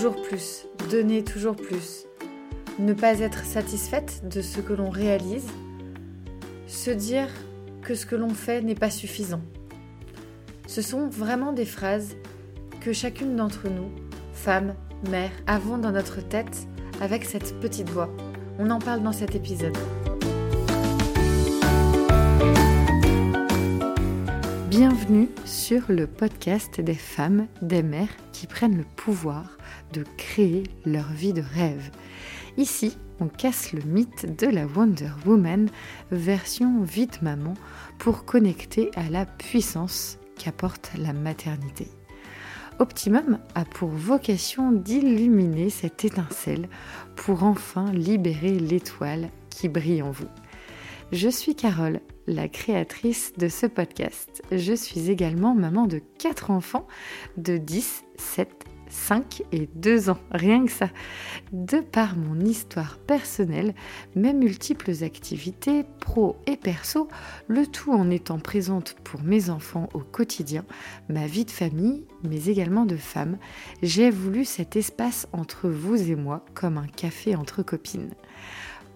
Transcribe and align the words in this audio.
toujours 0.00 0.22
plus, 0.22 0.66
donner 0.88 1.22
toujours 1.22 1.56
plus, 1.56 2.06
ne 2.78 2.94
pas 2.94 3.20
être 3.20 3.44
satisfaite 3.44 4.22
de 4.26 4.40
ce 4.40 4.60
que 4.60 4.72
l'on 4.72 4.88
réalise, 4.88 5.46
se 6.66 6.90
dire 6.90 7.28
que 7.82 7.94
ce 7.94 8.06
que 8.06 8.16
l'on 8.16 8.30
fait 8.30 8.62
n'est 8.62 8.74
pas 8.74 8.88
suffisant. 8.88 9.42
Ce 10.66 10.80
sont 10.80 11.10
vraiment 11.10 11.52
des 11.52 11.66
phrases 11.66 12.16
que 12.80 12.94
chacune 12.94 13.36
d'entre 13.36 13.68
nous, 13.68 13.90
femmes, 14.32 14.74
mères, 15.10 15.32
avons 15.46 15.76
dans 15.76 15.92
notre 15.92 16.26
tête 16.26 16.66
avec 17.02 17.26
cette 17.26 17.60
petite 17.60 17.90
voix. 17.90 18.08
On 18.58 18.70
en 18.70 18.78
parle 18.78 19.02
dans 19.02 19.12
cet 19.12 19.34
épisode. 19.34 19.76
Bienvenue 24.70 25.28
sur 25.44 25.82
le 25.88 26.06
podcast 26.06 26.80
des 26.80 26.94
femmes, 26.94 27.48
des 27.60 27.82
mères 27.82 28.16
qui 28.32 28.46
prennent 28.46 28.78
le 28.78 28.86
pouvoir 28.96 29.58
de 29.92 30.04
créer 30.16 30.64
leur 30.84 31.10
vie 31.12 31.32
de 31.32 31.42
rêve. 31.42 31.90
Ici, 32.56 32.96
on 33.20 33.28
casse 33.28 33.72
le 33.72 33.82
mythe 33.82 34.36
de 34.38 34.46
la 34.46 34.66
Wonder 34.66 35.10
Woman 35.26 35.68
version 36.10 36.82
vite 36.82 37.22
maman 37.22 37.54
pour 37.98 38.24
connecter 38.24 38.90
à 38.96 39.08
la 39.10 39.26
puissance 39.26 40.18
qu'apporte 40.38 40.90
la 40.96 41.12
maternité. 41.12 41.88
Optimum 42.78 43.38
a 43.54 43.66
pour 43.66 43.90
vocation 43.90 44.72
d'illuminer 44.72 45.68
cette 45.68 46.04
étincelle 46.04 46.68
pour 47.14 47.44
enfin 47.44 47.92
libérer 47.92 48.58
l'étoile 48.58 49.28
qui 49.50 49.68
brille 49.68 50.02
en 50.02 50.10
vous. 50.10 50.28
Je 51.12 51.28
suis 51.28 51.54
Carole, 51.54 52.00
la 52.26 52.48
créatrice 52.48 53.32
de 53.36 53.48
ce 53.48 53.66
podcast. 53.66 54.42
Je 54.50 54.72
suis 54.72 55.10
également 55.10 55.54
maman 55.54 55.86
de 55.86 56.00
4 56.18 56.50
enfants 56.50 56.86
de 57.36 57.58
10, 57.58 58.04
7 58.16 58.69
5 58.90 59.42
et 59.52 59.68
2 59.74 60.10
ans, 60.10 60.18
rien 60.30 60.64
que 60.64 60.72
ça. 60.72 60.90
De 61.52 61.80
par 61.80 62.16
mon 62.16 62.38
histoire 62.40 62.98
personnelle, 62.98 63.74
mes 64.14 64.34
multiples 64.34 65.02
activités, 65.02 65.84
pro 66.00 66.36
et 66.46 66.56
perso, 66.56 67.08
le 67.48 67.66
tout 67.66 67.92
en 67.92 68.10
étant 68.10 68.38
présente 68.38 68.96
pour 69.04 69.22
mes 69.22 69.50
enfants 69.50 69.88
au 69.94 70.00
quotidien, 70.00 70.64
ma 71.08 71.26
vie 71.26 71.44
de 71.44 71.50
famille, 71.50 72.04
mais 72.22 72.46
également 72.46 72.84
de 72.84 72.96
femme, 72.96 73.38
j'ai 73.82 74.10
voulu 74.10 74.44
cet 74.44 74.76
espace 74.76 75.26
entre 75.32 75.68
vous 75.68 76.10
et 76.10 76.16
moi 76.16 76.44
comme 76.54 76.78
un 76.78 76.86
café 76.86 77.36
entre 77.36 77.62
copines. 77.62 78.10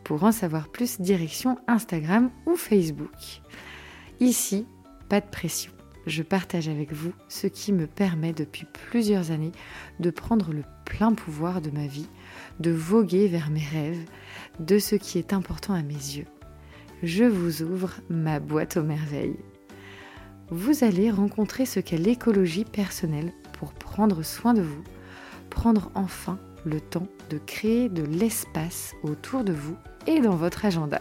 Pour 0.04 0.24
en 0.24 0.32
savoir 0.32 0.68
plus, 0.68 1.00
direction 1.00 1.58
Instagram 1.66 2.30
ou 2.46 2.56
Facebook. 2.56 3.40
Ici, 4.20 4.66
pas 5.08 5.20
de 5.20 5.26
pression 5.26 5.73
je 6.06 6.22
partage 6.22 6.68
avec 6.68 6.92
vous 6.92 7.12
ce 7.28 7.46
qui 7.46 7.72
me 7.72 7.86
permet 7.86 8.32
depuis 8.32 8.66
plusieurs 8.72 9.30
années 9.30 9.52
de 10.00 10.10
prendre 10.10 10.52
le 10.52 10.62
plein 10.84 11.12
pouvoir 11.12 11.60
de 11.60 11.70
ma 11.70 11.86
vie, 11.86 12.08
de 12.60 12.70
voguer 12.70 13.26
vers 13.28 13.50
mes 13.50 13.64
rêves, 13.64 14.04
de 14.60 14.78
ce 14.78 14.96
qui 14.96 15.18
est 15.18 15.32
important 15.32 15.74
à 15.74 15.82
mes 15.82 15.94
yeux. 15.94 16.26
Je 17.02 17.24
vous 17.24 17.62
ouvre 17.62 17.92
ma 18.08 18.40
boîte 18.40 18.76
aux 18.76 18.82
merveilles. 18.82 19.36
Vous 20.50 20.84
allez 20.84 21.10
rencontrer 21.10 21.66
ce 21.66 21.80
qu'est 21.80 21.96
l'écologie 21.96 22.64
personnelle 22.64 23.32
pour 23.58 23.72
prendre 23.72 24.22
soin 24.22 24.54
de 24.54 24.62
vous, 24.62 24.84
prendre 25.50 25.90
enfin 25.94 26.38
le 26.64 26.80
temps 26.80 27.08
de 27.30 27.38
créer 27.38 27.88
de 27.88 28.02
l'espace 28.02 28.94
autour 29.02 29.44
de 29.44 29.52
vous 29.52 29.76
et 30.06 30.20
dans 30.20 30.36
votre 30.36 30.64
agenda. 30.64 31.00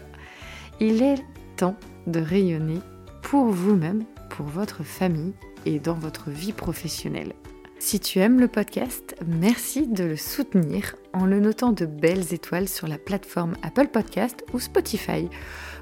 Il 0.80 1.02
est 1.02 1.22
temps 1.56 1.76
de 2.06 2.20
rayonner 2.20 2.80
pour 3.22 3.46
vous-même 3.46 4.04
pour 4.36 4.46
votre 4.46 4.82
famille 4.82 5.32
et 5.64 5.78
dans 5.78 5.94
votre 5.94 6.30
vie 6.30 6.52
professionnelle. 6.52 7.34
Si 7.78 8.00
tu 8.00 8.18
aimes 8.18 8.40
le 8.40 8.48
podcast, 8.48 9.14
merci 9.26 9.86
de 9.86 10.04
le 10.04 10.16
soutenir 10.16 10.96
en 11.12 11.26
le 11.26 11.38
notant 11.38 11.72
de 11.72 11.86
belles 11.86 12.32
étoiles 12.32 12.68
sur 12.68 12.88
la 12.88 12.98
plateforme 12.98 13.54
Apple 13.62 13.88
Podcast 13.88 14.44
ou 14.52 14.58
Spotify. 14.58 15.28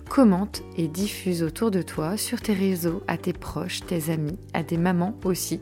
Commente 0.09 0.63
et 0.77 0.89
diffuse 0.89 1.43
autour 1.43 1.71
de 1.71 1.81
toi, 1.81 2.17
sur 2.17 2.41
tes 2.41 2.53
réseaux, 2.53 3.03
à 3.07 3.17
tes 3.17 3.33
proches, 3.33 3.81
tes 3.87 4.11
amis, 4.11 4.39
à 4.53 4.63
des 4.63 4.77
mamans 4.77 5.15
aussi, 5.25 5.61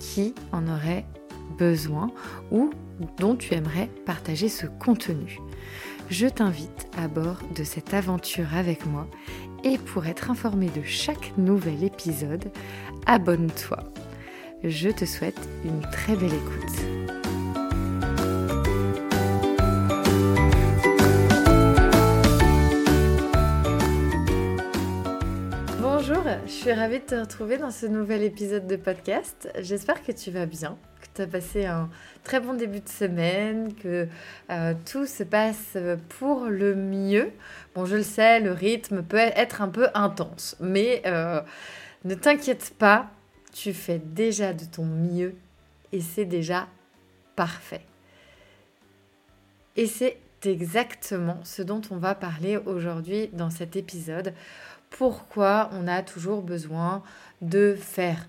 qui 0.00 0.34
en 0.50 0.66
auraient 0.66 1.04
besoin 1.58 2.10
ou 2.50 2.70
dont 3.18 3.36
tu 3.36 3.54
aimerais 3.54 3.90
partager 4.04 4.48
ce 4.48 4.66
contenu. 4.66 5.38
Je 6.08 6.26
t'invite 6.26 6.88
à 6.96 7.08
bord 7.08 7.38
de 7.54 7.64
cette 7.64 7.92
aventure 7.92 8.54
avec 8.54 8.86
moi 8.86 9.08
et 9.66 9.78
pour 9.78 10.06
être 10.06 10.30
informé 10.30 10.68
de 10.68 10.82
chaque 10.84 11.36
nouvel 11.36 11.82
épisode, 11.82 12.52
abonne-toi. 13.04 13.78
Je 14.62 14.90
te 14.90 15.04
souhaite 15.04 15.40
une 15.64 15.80
très 15.90 16.14
belle 16.14 16.34
écoute. 16.34 16.76
Bonjour, 25.80 26.22
je 26.46 26.52
suis 26.52 26.72
ravie 26.72 27.00
de 27.00 27.04
te 27.04 27.14
retrouver 27.16 27.58
dans 27.58 27.72
ce 27.72 27.86
nouvel 27.86 28.22
épisode 28.22 28.68
de 28.68 28.76
podcast. 28.76 29.50
J'espère 29.58 30.04
que 30.04 30.12
tu 30.12 30.30
vas 30.30 30.46
bien, 30.46 30.78
tu 31.16 31.22
as 31.22 31.26
passé 31.26 31.66
un 31.66 31.88
très 32.24 32.40
bon 32.40 32.54
début 32.54 32.80
de 32.80 32.88
semaine, 32.88 33.74
que 33.74 34.06
euh, 34.50 34.74
tout 34.90 35.06
se 35.06 35.22
passe 35.22 35.76
pour 36.18 36.44
le 36.44 36.74
mieux. 36.74 37.32
Bon, 37.74 37.86
je 37.86 37.96
le 37.96 38.02
sais, 38.02 38.40
le 38.40 38.52
rythme 38.52 39.02
peut 39.02 39.16
être 39.16 39.62
un 39.62 39.68
peu 39.68 39.88
intense, 39.94 40.56
mais 40.60 41.02
euh, 41.06 41.40
ne 42.04 42.14
t'inquiète 42.14 42.74
pas, 42.78 43.10
tu 43.52 43.72
fais 43.72 43.98
déjà 43.98 44.52
de 44.52 44.64
ton 44.64 44.84
mieux 44.84 45.34
et 45.92 46.00
c'est 46.00 46.26
déjà 46.26 46.68
parfait. 47.34 47.84
Et 49.76 49.86
c'est 49.86 50.18
exactement 50.44 51.40
ce 51.42 51.62
dont 51.62 51.82
on 51.90 51.96
va 51.96 52.14
parler 52.14 52.56
aujourd'hui 52.56 53.28
dans 53.32 53.50
cet 53.50 53.76
épisode. 53.76 54.34
Pourquoi 54.90 55.70
on 55.72 55.88
a 55.88 56.02
toujours 56.02 56.42
besoin 56.42 57.02
de 57.40 57.74
faire 57.78 58.28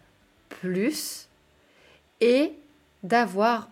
plus 0.49 1.27
et 2.21 2.53
d'avoir 3.03 3.69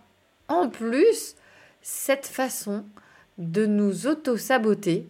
en 0.47 0.69
plus 0.69 1.35
cette 1.81 2.25
façon 2.25 2.85
de 3.37 3.65
nous 3.65 4.07
auto-saboter 4.07 5.09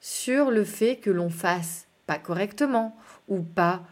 sur 0.00 0.50
le 0.50 0.64
fait 0.64 0.96
que 0.96 1.10
l'on 1.10 1.30
fasse 1.30 1.86
pas 2.06 2.18
correctement 2.18 2.96
ou 3.28 3.40
pas 3.40 3.82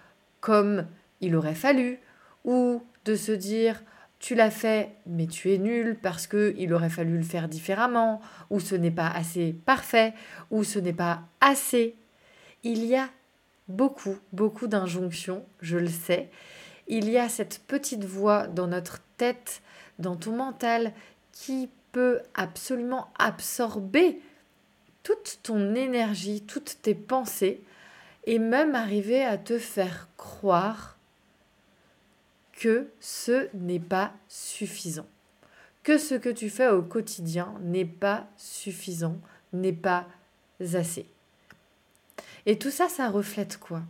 comme 0.41 0.87
il 1.21 1.37
aurait 1.37 1.55
fallu 1.55 1.99
ou 2.45 2.83
de 3.05 3.15
se 3.15 3.33
dire 3.33 3.83
tu 4.19 4.35
l'as 4.35 4.51
fait 4.51 4.91
mais 5.07 5.27
tu 5.27 5.53
es 5.53 5.59
nul 5.59 5.97
parce 6.01 6.27
que 6.27 6.55
il 6.59 6.73
aurait 6.73 6.91
fallu 6.91 7.17
le 7.17 7.25
faire 7.25 7.49
différemment 7.49 8.21
ou 8.51 8.61
ce 8.61 8.75
n'est 8.75 8.91
pas 8.91 9.09
assez 9.09 9.53
parfait 9.53 10.15
ou 10.51 10.65
ce 10.65 10.79
n'est 10.79 10.93
pas 10.93 11.23
assez. 11.41 11.97
Il 12.63 12.85
y 12.85 12.95
a 12.95 13.09
beaucoup 13.69 14.17
beaucoup 14.33 14.67
d'injonctions, 14.67 15.45
je 15.61 15.79
le 15.79 15.89
sais. 15.89 16.31
Il 16.89 17.09
y 17.09 17.19
a 17.19 17.29
cette 17.29 17.61
petite 17.67 18.05
voix 18.05 18.47
dans 18.47 18.67
notre 18.67 19.01
tête, 19.17 19.63
dans 19.99 20.17
ton 20.17 20.37
mental 20.37 20.93
qui 21.33 21.71
peut 21.93 22.21
absolument 22.35 23.13
absorber 23.19 24.21
toute 25.03 25.41
ton 25.43 25.75
énergie, 25.75 26.43
toutes 26.43 26.79
tes 26.83 26.95
pensées, 26.95 27.63
et 28.25 28.39
même 28.39 28.75
arriver 28.75 29.25
à 29.25 29.37
te 29.37 29.59
faire 29.59 30.09
croire 30.17 30.97
que 32.53 32.89
ce 33.01 33.49
n'est 33.55 33.81
pas 33.81 34.13
suffisant, 34.29 35.07
que 35.83 35.99
ce 35.99 36.15
que 36.15 36.29
tu 36.29 36.49
fais 36.49 36.69
au 36.69 36.83
quotidien 36.83 37.55
n'est 37.63 37.85
pas 37.85 38.29
suffisant, 38.37 39.19
n'est 39.53 39.73
pas 39.73 40.07
assez. 40.75 41.07
Et 42.47 42.59
tout 42.59 42.71
ça, 42.71 42.89
ça 42.89 43.11
reflète 43.11 43.59
quoi? 43.59 43.83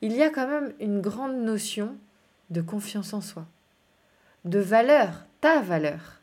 Il 0.00 0.12
y 0.12 0.22
a 0.22 0.30
quand 0.30 0.46
même 0.46 0.72
une 0.80 1.00
grande 1.00 1.36
notion 1.36 1.96
de 2.50 2.60
confiance 2.60 3.12
en 3.12 3.20
soi, 3.20 3.46
de 4.44 4.58
valeur, 4.58 5.26
ta 5.40 5.60
valeur. 5.60 6.20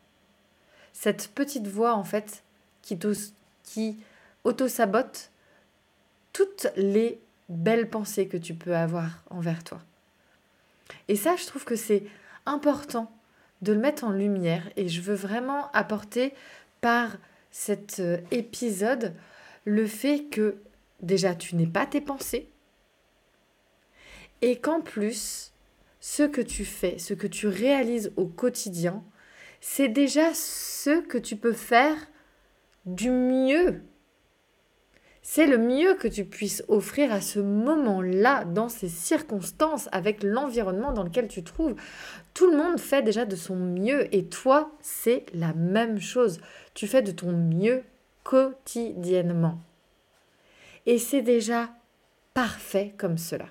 Cette 0.92 1.28
petite 1.28 1.66
voix, 1.68 1.94
en 1.94 2.04
fait, 2.04 2.42
qui, 2.82 3.98
auto-sabote 4.44 5.30
toutes 6.32 6.68
les 6.76 7.20
belles 7.48 7.90
pensées 7.90 8.28
que 8.28 8.36
tu 8.36 8.54
peux 8.54 8.74
avoir 8.74 9.22
envers 9.30 9.62
toi. 9.62 9.80
Et 11.08 11.16
ça, 11.16 11.36
je 11.36 11.46
trouve 11.46 11.64
que 11.64 11.76
c'est 11.76 12.04
important 12.46 13.12
de 13.62 13.72
le 13.72 13.78
mettre 13.78 14.04
en 14.04 14.10
lumière 14.10 14.68
et 14.76 14.88
je 14.88 15.00
veux 15.00 15.14
vraiment 15.14 15.70
apporter 15.72 16.34
par 16.80 17.16
cet 17.50 18.00
euh, 18.00 18.18
épisode 18.30 19.14
le 19.64 19.86
fait 19.86 20.24
que 20.24 20.58
déjà 21.00 21.34
tu 21.34 21.56
n'es 21.56 21.66
pas 21.66 21.86
tes 21.86 22.00
pensées 22.00 22.48
et 24.42 24.56
qu'en 24.56 24.80
plus 24.80 25.52
ce 26.00 26.22
que 26.22 26.40
tu 26.40 26.64
fais, 26.64 26.98
ce 26.98 27.14
que 27.14 27.26
tu 27.26 27.48
réalises 27.48 28.12
au 28.16 28.26
quotidien, 28.26 29.02
c'est 29.60 29.88
déjà 29.88 30.32
ce 30.34 31.00
que 31.00 31.18
tu 31.18 31.36
peux 31.36 31.52
faire 31.52 31.96
du 32.84 33.10
mieux. 33.10 33.82
C'est 35.22 35.48
le 35.48 35.58
mieux 35.58 35.94
que 35.94 36.06
tu 36.06 36.24
puisses 36.24 36.62
offrir 36.68 37.12
à 37.12 37.20
ce 37.20 37.40
moment-là, 37.40 38.44
dans 38.44 38.68
ces 38.68 38.88
circonstances, 38.88 39.88
avec 39.90 40.22
l'environnement 40.22 40.92
dans 40.92 41.02
lequel 41.02 41.26
tu 41.26 41.42
te 41.42 41.52
trouves. 41.52 41.74
Tout 42.32 42.48
le 42.48 42.56
monde 42.56 42.78
fait 42.78 43.02
déjà 43.02 43.24
de 43.24 43.34
son 43.34 43.56
mieux 43.56 44.14
et 44.14 44.26
toi, 44.26 44.70
c'est 44.80 45.26
la 45.34 45.52
même 45.52 46.00
chose. 46.00 46.40
Tu 46.74 46.86
fais 46.86 47.02
de 47.02 47.10
ton 47.10 47.32
mieux 47.32 47.82
quotidiennement. 48.22 49.60
Et 50.86 50.98
c'est 50.98 51.22
déjà 51.22 51.70
parfait 52.32 52.94
comme 52.96 53.18
cela. 53.18 53.46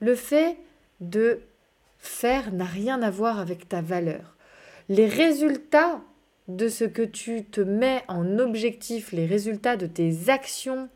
Le 0.00 0.14
fait 0.14 0.56
de 1.00 1.40
faire 1.98 2.52
n'a 2.52 2.64
rien 2.64 3.02
à 3.02 3.10
voir 3.10 3.38
avec 3.38 3.68
ta 3.68 3.80
valeur. 3.82 4.36
Les 4.88 5.06
résultats 5.06 6.00
de 6.48 6.68
ce 6.68 6.84
que 6.84 7.02
tu 7.02 7.44
te 7.44 7.60
mets 7.60 8.02
en 8.08 8.38
objectif, 8.38 9.12
les 9.12 9.26
résultats 9.26 9.76
de 9.76 9.86
tes 9.86 10.28
actions 10.30 10.88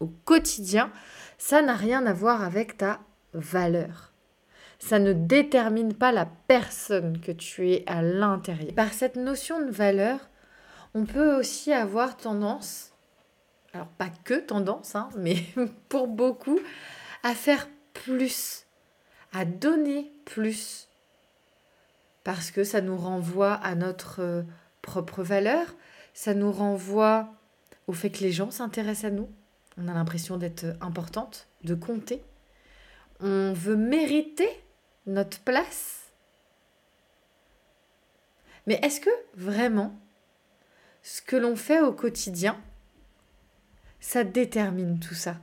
au 0.00 0.06
quotidien, 0.24 0.92
ça 1.38 1.62
n'a 1.62 1.74
rien 1.74 2.06
à 2.06 2.12
voir 2.12 2.42
avec 2.42 2.76
ta 2.76 3.00
valeur. 3.32 4.12
Ça 4.78 4.98
ne 4.98 5.12
détermine 5.12 5.94
pas 5.94 6.12
la 6.12 6.26
personne 6.48 7.20
que 7.20 7.32
tu 7.32 7.70
es 7.70 7.84
à 7.86 8.02
l'intérieur. 8.02 8.74
Par 8.74 8.92
cette 8.92 9.16
notion 9.16 9.64
de 9.64 9.70
valeur, 9.70 10.18
on 10.94 11.04
peut 11.04 11.36
aussi 11.38 11.72
avoir 11.72 12.16
tendance, 12.16 12.92
alors 13.72 13.86
pas 13.86 14.10
que 14.24 14.34
tendance, 14.34 14.94
hein, 14.96 15.08
mais 15.16 15.36
pour 15.88 16.08
beaucoup, 16.08 16.58
à 17.22 17.34
faire 17.34 17.68
plus, 17.92 18.66
à 19.32 19.44
donner 19.44 20.12
plus, 20.24 20.88
parce 22.24 22.50
que 22.50 22.64
ça 22.64 22.80
nous 22.80 22.96
renvoie 22.96 23.54
à 23.54 23.74
notre 23.74 24.20
euh, 24.20 24.42
propre 24.82 25.22
valeur, 25.22 25.74
ça 26.14 26.34
nous 26.34 26.52
renvoie 26.52 27.32
au 27.86 27.92
fait 27.92 28.10
que 28.10 28.20
les 28.20 28.32
gens 28.32 28.50
s'intéressent 28.50 29.12
à 29.12 29.14
nous, 29.14 29.28
on 29.78 29.88
a 29.88 29.94
l'impression 29.94 30.36
d'être 30.36 30.66
importante, 30.80 31.48
de 31.64 31.74
compter, 31.74 32.22
on 33.20 33.52
veut 33.52 33.76
mériter 33.76 34.48
notre 35.06 35.40
place. 35.40 36.02
Mais 38.66 38.78
est-ce 38.82 39.00
que 39.00 39.10
vraiment 39.34 39.98
ce 41.02 41.20
que 41.20 41.36
l'on 41.36 41.56
fait 41.56 41.80
au 41.80 41.92
quotidien, 41.92 42.60
ça 44.00 44.24
détermine 44.24 45.00
tout 45.00 45.14
ça? 45.14 45.36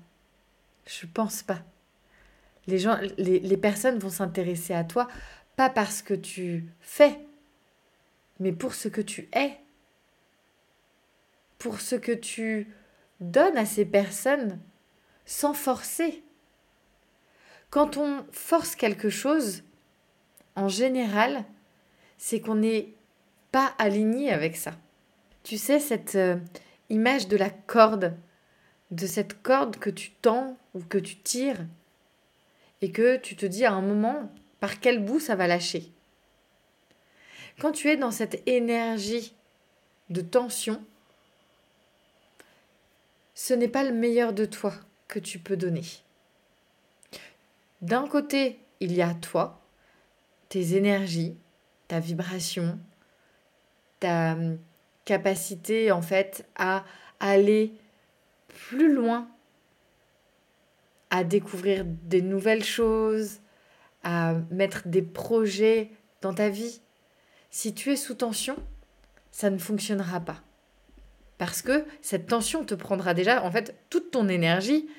Je 0.85 1.05
pense 1.05 1.43
pas. 1.43 1.59
Les, 2.69 2.79
gens, 2.79 2.97
les, 3.17 3.39
les 3.39 3.57
personnes 3.57 3.99
vont 3.99 4.09
s'intéresser 4.09 4.73
à 4.73 4.83
toi 4.83 5.07
pas 5.55 5.69
parce 5.69 6.01
que 6.01 6.13
tu 6.13 6.69
fais, 6.79 7.19
mais 8.39 8.53
pour 8.53 8.73
ce 8.73 8.87
que 8.87 9.01
tu 9.01 9.27
es, 9.33 9.57
pour 11.57 11.81
ce 11.81 11.95
que 11.95 12.13
tu 12.13 12.73
donnes 13.19 13.57
à 13.57 13.65
ces 13.65 13.85
personnes 13.85 14.59
sans 15.25 15.53
forcer. 15.53 16.23
Quand 17.69 17.97
on 17.97 18.25
force 18.31 18.75
quelque 18.75 19.09
chose, 19.09 19.63
en 20.55 20.69
général, 20.69 21.43
c'est 22.17 22.39
qu'on 22.39 22.55
n'est 22.55 22.93
pas 23.51 23.73
aligné 23.77 24.31
avec 24.31 24.55
ça. 24.55 24.71
Tu 25.43 25.57
sais, 25.57 25.79
cette 25.79 26.15
euh, 26.15 26.37
image 26.89 27.27
de 27.27 27.35
la 27.35 27.49
corde, 27.49 28.15
de 28.91 29.05
cette 29.05 29.41
corde 29.41 29.75
que 29.75 29.89
tu 29.89 30.11
tends 30.21 30.57
ou 30.73 30.79
que 30.79 30.97
tu 30.97 31.17
tires, 31.17 31.65
et 32.81 32.91
que 32.91 33.17
tu 33.17 33.35
te 33.35 33.45
dis 33.45 33.65
à 33.65 33.73
un 33.73 33.81
moment 33.81 34.31
par 34.59 34.79
quel 34.79 35.03
bout 35.03 35.19
ça 35.19 35.35
va 35.35 35.47
lâcher. 35.47 35.91
Quand 37.59 37.71
tu 37.71 37.89
es 37.89 37.97
dans 37.97 38.11
cette 38.11 38.47
énergie 38.47 39.33
de 40.09 40.21
tension, 40.21 40.83
ce 43.35 43.53
n'est 43.53 43.67
pas 43.67 43.83
le 43.83 43.93
meilleur 43.93 44.33
de 44.33 44.45
toi 44.45 44.73
que 45.07 45.19
tu 45.19 45.39
peux 45.39 45.57
donner. 45.57 45.83
D'un 47.81 48.07
côté, 48.07 48.59
il 48.79 48.93
y 48.93 49.01
a 49.01 49.13
toi, 49.13 49.61
tes 50.49 50.75
énergies, 50.75 51.37
ta 51.87 51.99
vibration, 51.99 52.79
ta 53.99 54.33
hum, 54.33 54.57
capacité 55.05 55.91
en 55.91 56.01
fait 56.01 56.45
à 56.55 56.85
aller 57.19 57.73
plus 58.47 58.93
loin, 58.93 59.29
à 61.09 61.23
découvrir 61.23 61.83
des 61.85 62.21
nouvelles 62.21 62.63
choses, 62.63 63.39
à 64.03 64.35
mettre 64.51 64.87
des 64.87 65.01
projets 65.01 65.91
dans 66.21 66.33
ta 66.33 66.49
vie. 66.49 66.81
Si 67.49 67.73
tu 67.73 67.91
es 67.91 67.95
sous 67.95 68.13
tension, 68.13 68.55
ça 69.31 69.49
ne 69.49 69.57
fonctionnera 69.57 70.19
pas. 70.19 70.41
Parce 71.37 71.61
que 71.61 71.85
cette 72.01 72.27
tension 72.27 72.63
te 72.63 72.75
prendra 72.75 73.13
déjà 73.13 73.43
en 73.43 73.51
fait 73.51 73.75
toute 73.89 74.11
ton 74.11 74.27
énergie 74.27 74.89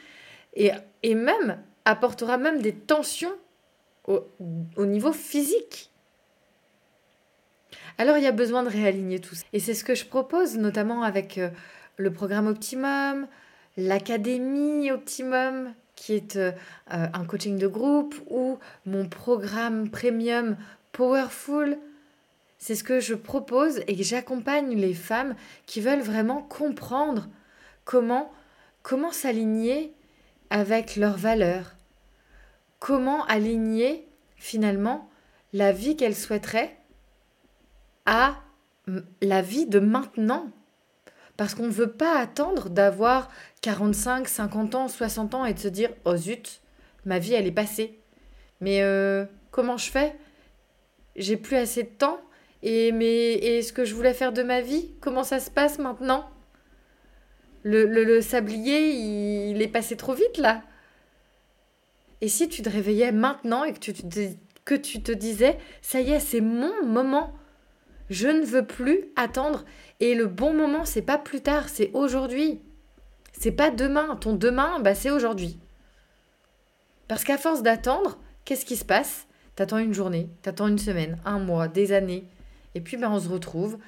et, 0.55 0.73
et 1.03 1.15
même 1.15 1.63
apportera 1.85 2.39
même 2.39 2.63
des 2.63 2.75
tensions 2.75 3.35
au, 4.07 4.27
au 4.77 4.87
niveau 4.87 5.13
physique. 5.13 5.91
Alors 7.99 8.17
il 8.17 8.25
y 8.25 8.27
a 8.27 8.33
besoin 8.33 8.63
de 8.63 8.71
réaligner 8.71 9.21
tout 9.21 9.35
ça. 9.35 9.45
Et 9.53 9.61
c'est 9.61 9.75
ce 9.75 9.85
que 9.85 9.95
je 9.95 10.07
propose 10.07 10.57
notamment 10.57 11.03
avec 11.03 11.37
euh, 11.37 11.51
le 11.99 12.11
programme 12.13 12.47
Optimum, 12.47 13.29
l'académie 13.77 14.91
Optimum, 14.91 15.75
qui 16.01 16.15
est 16.15 16.37
euh, 16.37 16.53
un 16.89 17.25
coaching 17.27 17.59
de 17.59 17.67
groupe, 17.67 18.15
ou 18.31 18.59
mon 18.87 19.07
programme 19.07 19.91
premium 19.91 20.57
Powerful. 20.93 21.77
C'est 22.59 22.75
ce 22.75 22.83
que 22.83 23.01
je 23.01 23.15
propose 23.15 23.83
et 23.87 24.03
j'accompagne 24.03 24.75
les 24.75 24.95
femmes 24.95 25.35
qui 25.67 25.83
veulent 25.83 26.01
vraiment 26.01 26.41
comprendre 26.41 27.29
comment, 27.85 28.33
comment 28.83 29.13
s'aligner 29.13 29.93
avec 30.49 30.97
leurs 30.97 31.19
valeurs, 31.19 31.75
comment 32.79 33.27
aligner 33.27 34.09
finalement 34.37 35.11
la 35.53 35.71
vie 35.71 35.97
qu'elles 35.97 36.17
souhaiteraient 36.17 36.79
à 38.07 38.37
la 39.21 39.43
vie 39.43 39.67
de 39.67 39.81
maintenant. 39.81 40.51
Parce 41.41 41.55
qu'on 41.55 41.69
ne 41.69 41.73
veut 41.73 41.91
pas 41.91 42.19
attendre 42.19 42.69
d'avoir 42.69 43.31
45, 43.63 44.29
50 44.29 44.75
ans, 44.75 44.89
60 44.89 45.35
ans 45.35 45.47
et 45.47 45.55
de 45.55 45.59
se 45.59 45.69
dire 45.69 45.89
Oh 46.05 46.15
zut, 46.15 46.61
ma 47.07 47.19
vie 47.19 47.33
elle 47.33 47.47
est 47.47 47.51
passée. 47.51 47.99
Mais 48.61 48.83
euh, 48.83 49.25
comment 49.51 49.79
je 49.79 49.91
fais? 49.91 50.15
J'ai 51.17 51.39
plus 51.39 51.57
assez 51.57 51.85
de 51.85 51.89
temps 51.89 52.21
et, 52.63 52.93
mais, 52.93 53.33
et 53.33 53.63
ce 53.63 53.73
que 53.73 53.87
je 53.87 53.95
voulais 53.95 54.13
faire 54.13 54.35
de 54.35 54.43
ma 54.43 54.61
vie, 54.61 54.91
comment 55.01 55.25
ça 55.25 55.41
se 55.41 55.51
passe 55.51 55.79
maintenant? 55.79 56.29
Le, 57.63 57.87
le, 57.87 58.21
sablier, 58.21 58.91
il, 58.91 59.63
est 59.63 59.69
passé 59.69 59.97
trop 59.97 60.13
vite 60.13 60.37
là. 60.37 60.63
Et 62.21 62.29
si 62.29 62.51
tu 62.51 62.61
te 62.61 62.69
réveillais 62.69 63.13
maintenant 63.13 63.65
et 63.65 63.73
que 63.73 63.79
tu 64.75 65.03
te 65.03 65.13
disais 65.13 65.57
Ça 65.81 66.03
y 66.03 66.11
est, 66.11 66.21
c'est 66.21 66.43
mon 66.43 66.85
moment 66.85 67.33
je 68.11 68.29
ne 68.29 68.45
veux 68.45 68.67
plus 68.67 69.05
attendre. 69.17 69.65
Et 70.01 70.15
le 70.15 70.27
bon 70.27 70.53
moment, 70.53 70.85
c'est 70.85 71.03
pas 71.03 71.19
plus 71.19 71.41
tard, 71.41 71.69
c'est 71.69 71.91
aujourd'hui. 71.95 72.61
C'est 73.33 73.53
pas 73.53 73.71
demain. 73.71 74.17
Ton 74.17 74.35
demain, 74.35 74.81
bah, 74.81 74.95
c'est 74.95 75.11
aujourd'hui. 75.11 75.59
Parce 77.09 77.25
qu'à 77.25 77.39
force 77.39 77.63
d'attendre, 77.63 78.19
qu'est-ce 78.45 78.67
qui 78.67 78.77
se 78.77 78.85
passe? 78.85 79.27
T'attends 79.57 79.79
une 79.79 79.95
journée, 79.95 80.29
t'attends 80.43 80.69
une 80.69 80.79
semaine, 80.79 81.19
un 81.25 81.39
mois, 81.39 81.69
des 81.69 81.93
années. 81.93 82.25
Et 82.75 82.81
puis, 82.81 82.97
ben, 82.97 83.11
on 83.11 83.21
se 83.21 83.29
retrouve. 83.29 83.79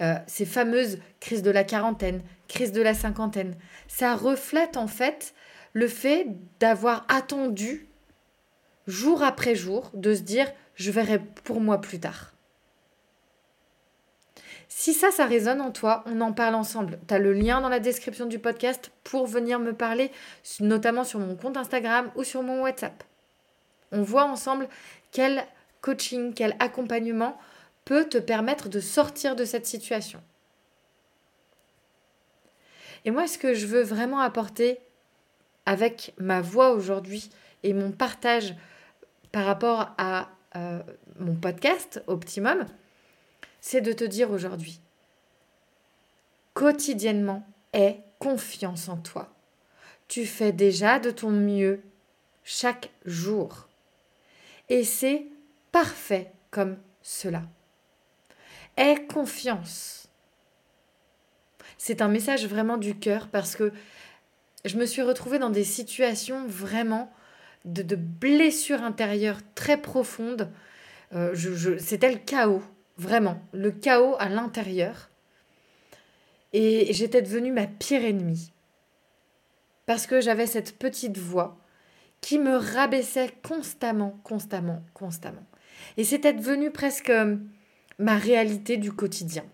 Euh, 0.00 0.14
ces 0.26 0.46
fameuses 0.46 0.98
crises 1.20 1.42
de 1.42 1.50
la 1.50 1.64
quarantaine, 1.64 2.22
crises 2.48 2.72
de 2.72 2.82
la 2.82 2.94
cinquantaine. 2.94 3.56
Ça 3.88 4.16
reflète 4.16 4.76
en 4.76 4.86
fait 4.86 5.34
le 5.74 5.86
fait 5.86 6.26
d'avoir 6.58 7.04
attendu 7.08 7.86
jour 8.86 9.22
après 9.22 9.54
jour, 9.54 9.90
de 9.94 10.14
se 10.14 10.22
dire 10.22 10.50
je 10.74 10.90
verrai 10.90 11.20
pour 11.44 11.60
moi 11.60 11.80
plus 11.80 12.00
tard. 12.00 12.31
Si 14.82 14.94
ça, 14.94 15.12
ça 15.12 15.26
résonne 15.26 15.60
en 15.60 15.70
toi, 15.70 16.02
on 16.06 16.20
en 16.20 16.32
parle 16.32 16.56
ensemble. 16.56 16.98
Tu 17.06 17.14
as 17.14 17.20
le 17.20 17.32
lien 17.32 17.60
dans 17.60 17.68
la 17.68 17.78
description 17.78 18.26
du 18.26 18.40
podcast 18.40 18.90
pour 19.04 19.28
venir 19.28 19.60
me 19.60 19.72
parler, 19.72 20.10
notamment 20.58 21.04
sur 21.04 21.20
mon 21.20 21.36
compte 21.36 21.56
Instagram 21.56 22.10
ou 22.16 22.24
sur 22.24 22.42
mon 22.42 22.62
WhatsApp. 22.62 23.04
On 23.92 24.02
voit 24.02 24.24
ensemble 24.24 24.68
quel 25.12 25.46
coaching, 25.82 26.34
quel 26.34 26.56
accompagnement 26.58 27.38
peut 27.84 28.08
te 28.08 28.18
permettre 28.18 28.68
de 28.68 28.80
sortir 28.80 29.36
de 29.36 29.44
cette 29.44 29.66
situation. 29.66 30.20
Et 33.04 33.12
moi, 33.12 33.28
ce 33.28 33.38
que 33.38 33.54
je 33.54 33.68
veux 33.68 33.82
vraiment 33.82 34.18
apporter 34.18 34.80
avec 35.64 36.12
ma 36.18 36.40
voix 36.40 36.72
aujourd'hui 36.72 37.30
et 37.62 37.72
mon 37.72 37.92
partage 37.92 38.56
par 39.30 39.44
rapport 39.44 39.94
à 39.96 40.28
euh, 40.56 40.82
mon 41.20 41.36
podcast 41.36 42.02
Optimum, 42.08 42.66
c'est 43.62 43.80
de 43.80 43.92
te 43.92 44.04
dire 44.04 44.32
aujourd'hui, 44.32 44.80
quotidiennement, 46.52 47.46
aie 47.72 48.00
confiance 48.18 48.88
en 48.88 48.96
toi. 48.98 49.32
Tu 50.08 50.26
fais 50.26 50.52
déjà 50.52 50.98
de 50.98 51.10
ton 51.10 51.30
mieux 51.30 51.80
chaque 52.44 52.90
jour. 53.06 53.68
Et 54.68 54.82
c'est 54.82 55.26
parfait 55.70 56.32
comme 56.50 56.76
cela. 57.02 57.44
Aie 58.76 59.06
confiance. 59.06 60.08
c'est 61.78 62.02
un 62.02 62.08
message 62.08 62.46
vraiment 62.46 62.78
du 62.78 62.96
cœur 62.98 63.28
parce 63.28 63.54
que 63.54 63.72
je 64.64 64.76
me 64.76 64.86
suis 64.86 65.02
retrouvée 65.02 65.38
dans 65.38 65.50
des 65.50 65.64
situations 65.64 66.46
vraiment 66.46 67.12
de, 67.64 67.82
de 67.82 67.96
blessures 67.96 68.82
intérieures 68.82 69.40
très 69.54 69.80
profondes. 69.80 70.50
Euh, 71.12 71.34
c'était 71.78 72.10
le 72.10 72.18
chaos, 72.18 72.62
vraiment, 72.96 73.40
le 73.52 73.70
chaos 73.70 74.16
à 74.18 74.28
l'intérieur. 74.28 75.10
Et 76.52 76.92
j'étais 76.92 77.22
devenue 77.22 77.52
ma 77.52 77.66
pire 77.66 78.04
ennemie. 78.04 78.52
Parce 79.86 80.06
que 80.06 80.20
j'avais 80.20 80.46
cette 80.46 80.78
petite 80.78 81.18
voix 81.18 81.58
qui 82.20 82.38
me 82.38 82.56
rabaissait 82.56 83.32
constamment, 83.42 84.18
constamment, 84.22 84.82
constamment. 84.94 85.44
Et 85.96 86.04
c'était 86.04 86.32
devenu 86.32 86.70
presque 86.70 87.10
euh, 87.10 87.36
ma 87.98 88.16
réalité 88.16 88.76
du 88.76 88.92
quotidien. 88.92 89.44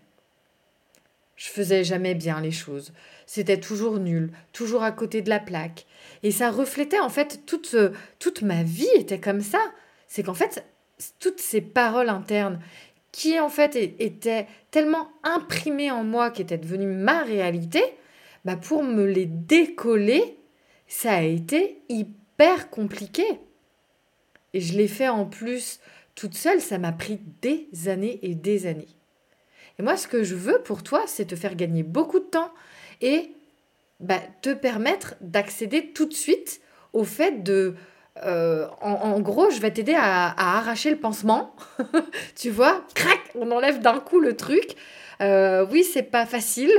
Je 1.35 1.47
faisais 1.47 1.83
jamais 1.83 2.15
bien 2.15 2.41
les 2.41 2.51
choses. 2.51 2.93
C'était 3.25 3.59
toujours 3.59 3.97
nul, 3.97 4.31
toujours 4.51 4.83
à 4.83 4.91
côté 4.91 5.21
de 5.21 5.29
la 5.29 5.39
plaque. 5.39 5.85
Et 6.21 6.31
ça 6.31 6.51
reflétait 6.51 6.99
en 6.99 7.09
fait 7.09 7.45
toute, 7.45 7.73
euh, 7.73 7.91
toute 8.19 8.41
ma 8.41 8.63
vie 8.63 8.89
était 8.95 9.19
comme 9.19 9.41
ça. 9.41 9.59
C'est 10.07 10.23
qu'en 10.23 10.33
fait, 10.33 10.65
toutes 11.19 11.39
ces 11.39 11.61
paroles 11.61 12.09
internes 12.09 12.59
qui 13.11 13.39
en 13.39 13.49
fait 13.49 13.75
étaient 13.75 14.47
tellement 14.71 15.09
imprimées 15.23 15.91
en 15.91 16.03
moi, 16.03 16.31
qui 16.31 16.41
étaient 16.41 16.57
devenues 16.57 16.93
ma 16.93 17.23
réalité, 17.23 17.83
bah 18.45 18.55
pour 18.55 18.83
me 18.83 19.05
les 19.05 19.25
décoller, 19.25 20.37
ça 20.87 21.13
a 21.13 21.21
été 21.21 21.81
hyper 21.89 22.69
compliqué. 22.69 23.25
Et 24.53 24.61
je 24.61 24.77
l'ai 24.77 24.87
fait 24.87 25.09
en 25.09 25.25
plus 25.25 25.79
toute 26.15 26.35
seule, 26.35 26.61
ça 26.61 26.77
m'a 26.77 26.91
pris 26.91 27.19
des 27.41 27.67
années 27.87 28.19
et 28.23 28.35
des 28.35 28.65
années. 28.65 28.87
Et 29.77 29.83
moi, 29.83 29.95
ce 29.95 30.07
que 30.07 30.23
je 30.23 30.35
veux 30.35 30.61
pour 30.63 30.83
toi, 30.83 31.03
c'est 31.07 31.25
te 31.25 31.35
faire 31.35 31.55
gagner 31.55 31.83
beaucoup 31.83 32.19
de 32.19 32.25
temps 32.25 32.51
et 33.01 33.31
bah, 33.99 34.19
te 34.41 34.53
permettre 34.53 35.15
d'accéder 35.21 35.91
tout 35.93 36.05
de 36.05 36.13
suite 36.13 36.61
au 36.93 37.03
fait 37.03 37.43
de 37.43 37.75
euh, 38.23 38.67
en, 38.81 39.19
gros, 39.19 39.49
je 39.49 39.59
vais 39.59 39.71
t'aider 39.71 39.95
à, 39.95 40.57
arracher 40.57 40.89
le 40.89 40.97
pansement. 40.97 41.55
tu 42.35 42.49
vois, 42.49 42.83
crac, 42.95 43.19
on 43.35 43.51
enlève 43.51 43.79
d'un 43.79 43.99
coup 43.99 44.19
le 44.19 44.35
truc. 44.35 44.75
Euh, 45.21 45.65
oui, 45.71 45.83
c'est 45.83 46.03
pas 46.03 46.25
facile. 46.25 46.71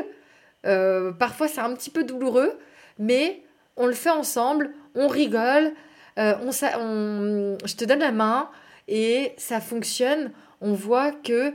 Euh, 0.66 1.12
parfois, 1.12 1.48
c'est 1.48 1.60
un 1.60 1.74
petit 1.74 1.90
peu 1.90 2.04
douloureux, 2.04 2.58
mais 2.98 3.42
on 3.76 3.86
le 3.86 3.94
fait 3.94 4.10
ensemble, 4.10 4.72
on 4.94 5.08
rigole, 5.08 5.72
on, 6.16 6.50
je 6.52 7.76
te 7.76 7.84
donne 7.84 8.00
la 8.00 8.12
main 8.12 8.50
et 8.88 9.32
ça 9.38 9.60
fonctionne. 9.60 10.32
On 10.60 10.74
voit 10.74 11.12
que 11.12 11.54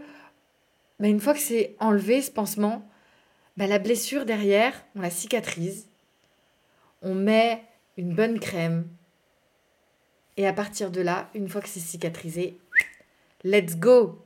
bah, 1.00 1.08
une 1.08 1.20
fois 1.20 1.34
que 1.34 1.40
c'est 1.40 1.76
enlevé 1.80 2.22
ce 2.22 2.32
pansement, 2.32 2.88
bah, 3.58 3.68
la 3.68 3.78
blessure 3.78 4.26
derrière, 4.26 4.74
on 4.96 5.02
la 5.02 5.12
cicatrise. 5.12 5.88
On 7.04 7.14
met 7.14 7.64
une 7.98 8.16
bonne 8.16 8.40
crème, 8.40 8.88
et 10.38 10.48
à 10.48 10.54
partir 10.54 10.92
de 10.92 11.02
là, 11.02 11.30
une 11.34 11.48
fois 11.48 11.62
que 11.62 11.70
c'est 11.70 11.80
cicatrisé, 11.80 12.58
let's 13.44 13.78
go 13.78 14.26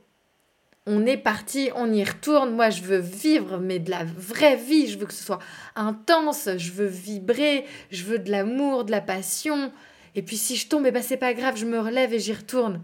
on 0.86 1.06
est 1.06 1.16
parti, 1.16 1.70
on 1.74 1.92
y 1.92 2.02
retourne. 2.02 2.54
Moi, 2.54 2.70
je 2.70 2.82
veux 2.82 2.98
vivre, 2.98 3.58
mais 3.58 3.78
de 3.78 3.90
la 3.90 4.04
vraie 4.04 4.56
vie. 4.56 4.88
Je 4.88 4.98
veux 4.98 5.06
que 5.06 5.12
ce 5.12 5.24
soit 5.24 5.38
intense. 5.76 6.48
Je 6.56 6.72
veux 6.72 6.86
vibrer. 6.86 7.64
Je 7.90 8.04
veux 8.04 8.18
de 8.18 8.30
l'amour, 8.30 8.84
de 8.84 8.90
la 8.90 9.00
passion. 9.00 9.72
Et 10.14 10.22
puis, 10.22 10.36
si 10.36 10.56
je 10.56 10.68
tombe, 10.68 10.86
eh 10.86 10.90
ben, 10.90 11.02
c'est 11.02 11.16
pas 11.16 11.34
grave. 11.34 11.56
Je 11.56 11.66
me 11.66 11.78
relève 11.78 12.12
et 12.14 12.18
j'y 12.18 12.32
retourne. 12.32 12.82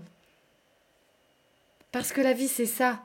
Parce 1.90 2.12
que 2.12 2.20
la 2.20 2.32
vie, 2.32 2.48
c'est 2.48 2.66
ça. 2.66 3.02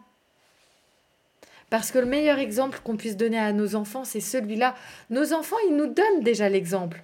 Parce 1.70 1.92
que 1.92 2.00
le 2.00 2.06
meilleur 2.06 2.38
exemple 2.38 2.80
qu'on 2.84 2.98
puisse 2.98 3.16
donner 3.16 3.40
à 3.40 3.54
nos 3.54 3.75
enfants, 3.75 4.04
c'est 4.04 4.20
celui-là. 4.20 4.75
Nos 5.10 5.34
enfants, 5.34 5.56
ils 5.70 5.75
nous 5.75 5.88
donnent 5.88 6.22
déjà 6.22 6.50
l'exemple. 6.50 7.01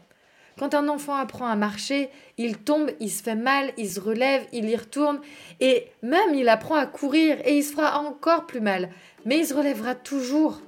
Quand 0.58 0.74
un 0.74 0.88
enfant 0.88 1.16
apprend 1.16 1.48
à 1.48 1.56
marcher, 1.56 2.10
il 2.38 2.58
tombe, 2.58 2.90
il 3.00 3.12
se 3.12 3.22
fait 3.22 3.36
mal, 3.36 3.72
il 3.78 3.90
se 3.90 4.00
relève, 4.00 4.44
il 4.52 4.68
y 4.70 4.76
retourne, 4.76 5.20
et 5.60 5.88
même 6.02 6.34
il 6.34 6.50
apprend 6.50 6.76
à 6.76 6.88
courir 6.88 7.38
et 7.46 7.58
il 7.58 7.64
se 7.64 7.74
fera 7.74 8.00
encore 8.00 8.48
plus 8.48 8.62
mal. 8.62 8.90
Mais 9.26 9.40
il 9.40 9.46
se 9.46 9.54
relèvera 9.54 9.94
toujours. 9.94 10.62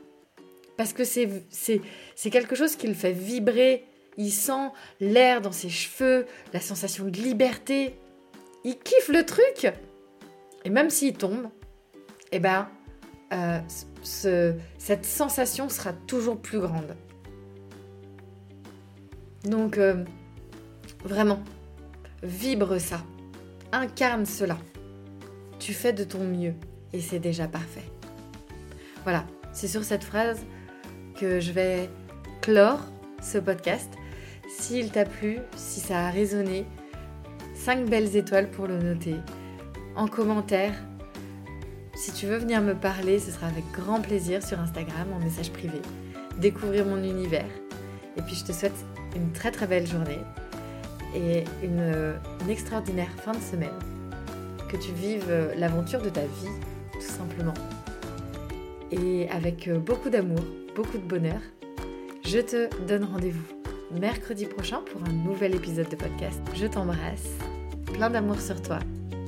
Parce 0.77 0.93
que 0.93 1.03
c'est, 1.03 1.27
quelque 2.31 2.55
chose 2.55 2.75
qui 2.75 2.87
le 2.87 2.93
fait 2.93 3.11
vibrer. 3.11 3.85
Il 4.17 4.31
sent 4.31 4.69
l'air 4.99 5.41
dans 5.41 5.51
ses 5.51 5.69
cheveux, 5.69 6.25
la 6.53 6.59
sensation 6.59 7.05
de 7.05 7.17
liberté. 7.17 7.95
Il 8.63 8.77
kiffe 8.77 9.07
le 9.07 9.25
truc. 9.25 9.71
Et 10.65 10.69
même 10.69 10.89
s'il 10.89 11.13
tombe, 11.13 11.49
eh 12.31 12.39
ben, 12.39 12.69
euh, 13.33 13.59
cette 14.03 15.05
sensation 15.05 15.67
sera 15.69 15.93
toujours 15.93 16.37
plus 16.37 16.59
grande. 16.59 16.95
Donc, 19.43 19.77
euh, 19.77 20.03
vraiment, 21.03 21.41
vibre 22.23 22.79
ça, 22.79 23.01
incarne 23.71 24.25
cela. 24.25 24.57
Tu 25.59 25.73
fais 25.73 25.93
de 25.93 26.03
ton 26.03 26.23
mieux 26.23 26.53
et 26.93 27.01
c'est 27.01 27.19
déjà 27.19 27.47
parfait. 27.47 27.89
Voilà, 29.03 29.25
c'est 29.53 29.67
sur 29.67 29.83
cette 29.83 30.03
phrase 30.03 30.41
que 31.19 31.39
je 31.39 31.51
vais 31.51 31.89
clore 32.41 32.79
ce 33.21 33.37
podcast. 33.37 33.91
S'il 34.47 34.91
t'a 34.91 35.05
plu, 35.05 35.39
si 35.55 35.79
ça 35.79 36.07
a 36.07 36.09
résonné, 36.09 36.65
5 37.53 37.85
belles 37.85 38.15
étoiles 38.15 38.49
pour 38.49 38.67
le 38.67 38.77
noter. 38.77 39.15
En 39.95 40.07
commentaire, 40.07 40.73
si 41.93 42.13
tu 42.13 42.25
veux 42.25 42.37
venir 42.37 42.61
me 42.61 42.73
parler, 42.73 43.19
ce 43.19 43.31
sera 43.31 43.47
avec 43.47 43.65
grand 43.73 44.01
plaisir 44.01 44.41
sur 44.41 44.59
Instagram 44.59 45.07
en 45.13 45.19
message 45.19 45.51
privé. 45.51 45.81
Découvrir 46.37 46.85
mon 46.85 47.03
univers. 47.03 47.49
Et 48.17 48.21
puis 48.21 48.35
je 48.35 48.45
te 48.45 48.51
souhaite 48.51 48.85
une 49.15 49.31
très 49.31 49.51
très 49.51 49.67
belle 49.67 49.87
journée 49.87 50.19
et 51.15 51.43
une, 51.63 52.15
extraordinaire 52.49 53.09
fin 53.23 53.31
de 53.31 53.41
semaine. 53.41 53.69
Que 54.69 54.77
tu 54.77 54.91
vives 54.91 55.31
l'aventure 55.57 56.01
de 56.01 56.09
ta 56.09 56.21
vie, 56.21 56.49
tout 56.93 57.01
simplement. 57.01 57.53
Et 58.91 59.27
avec 59.29 59.69
beaucoup 59.69 60.09
d'amour, 60.09 60.43
beaucoup 60.75 60.97
de 60.97 61.03
bonheur, 61.03 61.41
je 62.25 62.39
te 62.39 62.69
donne 62.85 63.05
rendez-vous 63.05 63.59
mercredi 63.91 64.45
prochain 64.45 64.81
pour 64.91 65.01
un 65.07 65.11
nouvel 65.11 65.55
épisode 65.55 65.89
de 65.89 65.95
podcast. 65.95 66.39
Je 66.55 66.67
t'embrasse, 66.67 67.29
plein 67.93 68.09
d'amour 68.09 68.39
sur 68.39 68.61
toi. 68.61 68.79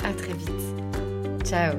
À 0.04 0.14
très 0.14 0.34
vite. 0.34 1.44
Ciao 1.44 1.74